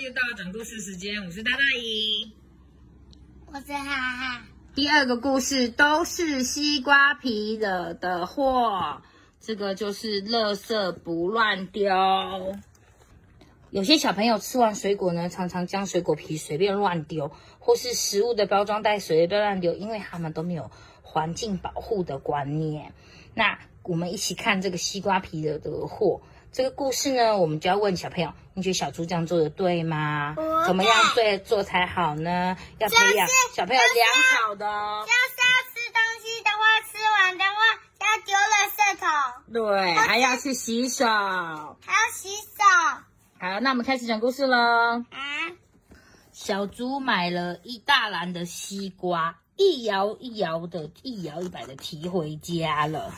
[0.00, 2.32] 又到了讲故事时间，我是大大姨。
[3.46, 4.46] 我是哈哈。
[4.72, 9.02] 第二个故事都是西瓜皮惹的祸，
[9.40, 11.90] 这个就是垃圾不乱丢。
[13.70, 20.70] 有些小朋友吃完水果呢，常常将水果皮随便乱丢，或是食物的包装袋随便乱丢，因为他们都没有
[21.02, 22.92] 环境保护的观念。
[23.34, 26.20] 那我们一起看这个西瓜皮惹的祸。
[26.50, 30.34] 这个故事呢，我们就要问小朋友：你觉得小猪这样做的对吗？
[30.66, 32.56] 怎么样对做才好呢？
[32.78, 34.66] 要培养小朋友良好的。
[35.06, 37.60] 就是要吃东西的话，吃完的话
[38.00, 39.08] 要丢垃圾桶。
[39.52, 41.06] 对，还要去洗手。
[41.06, 42.64] 还要洗手。
[43.38, 44.56] 好，那我们开始讲故事喽。
[44.56, 45.06] 啊。
[46.32, 53.12] 小猪买了一大篮的西瓜，一摇一摇的，一摇一摆的提回家了。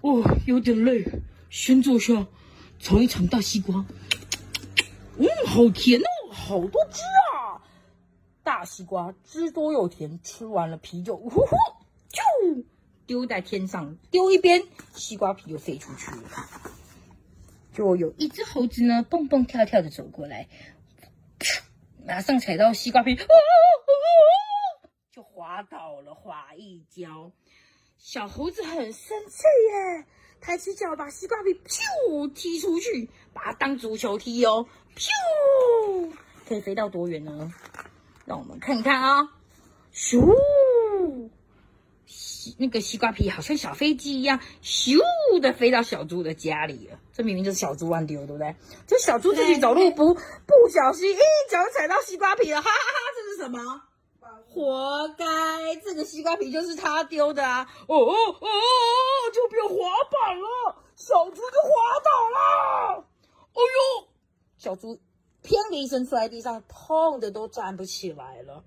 [0.00, 1.04] 哦，有点累。
[1.54, 2.26] 先坐下，
[2.80, 3.86] 尝一尝大西瓜。
[5.16, 7.00] 嗯，好甜哦，好多汁
[7.32, 7.62] 啊！
[8.42, 11.46] 大西瓜汁多又甜，吃完了皮就呼呼
[12.08, 12.64] 就
[13.06, 16.28] 丢在天上，丢一边，西瓜皮就飞出去了。
[17.72, 20.48] 就有一只猴子呢，蹦蹦跳跳的走过来，
[22.04, 23.14] 马上踩到西瓜皮，
[25.12, 27.30] 就滑倒了，滑一跤。
[28.04, 30.04] 小猴子很生气耶。
[30.38, 36.12] 抬起脚把西瓜皮咻踢出去，把它当足球踢哦，咻，
[36.46, 37.50] 可以飞到多远呢？
[38.26, 39.32] 让我们看看啊，
[39.94, 40.20] 咻，
[42.04, 45.00] 西那个西瓜皮好像小飞机一样，咻
[45.40, 46.98] 的飞到小猪的家里了。
[47.14, 48.54] 这明明就是小猪乱丢，对不对？
[48.86, 53.00] 这小猪自己走路不不小心，一脚踩到西瓜皮了，哈哈哈！
[53.16, 53.82] 这是什么？
[54.48, 57.68] 活该，这个西瓜皮就是他丢的啊！
[57.88, 58.48] 哦哦哦哦，
[59.32, 59.74] 就变滑
[60.10, 63.04] 板了，小猪就滑倒了。
[63.52, 64.08] 哎呦，
[64.58, 65.00] 小猪
[65.42, 68.62] 砰的一声摔在地上，痛的都站不起来了。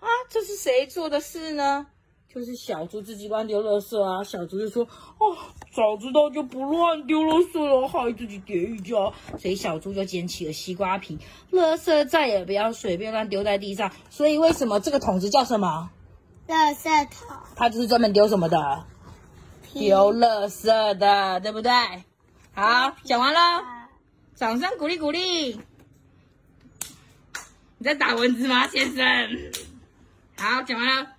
[0.00, 1.86] 啊，这是谁做的事呢？
[2.34, 4.24] 就是小猪自己乱丢垃圾啊！
[4.24, 4.82] 小猪就说
[5.18, 5.36] ：“哦，
[5.72, 11.16] 早知道就不乱丢垃圾了，害自己跌一跤。”所以小猪就捡起了西瓜皮，
[11.52, 13.92] 垃圾再也不要随便乱丢在地上。
[14.10, 15.90] 所以为什么这个桶子叫什么？
[16.48, 17.36] 垃圾桶。
[17.54, 18.84] 它就是专门丢什么的？
[19.72, 21.70] 丢垃圾的，对不对？
[22.52, 23.64] 好，讲完了，
[24.34, 25.60] 掌声鼓励鼓励。
[27.78, 29.04] 你在打蚊子吗，先生？
[30.36, 31.13] 好，讲完了。